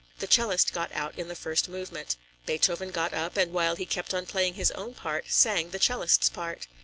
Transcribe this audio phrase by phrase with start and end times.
[0.17, 2.17] The cellist got out in the first movement.
[2.47, 6.27] Beethoven got up, and while he kept on playing his own part, sang the cellist's
[6.27, 6.65] part.